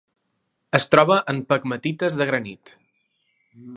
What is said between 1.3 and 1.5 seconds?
en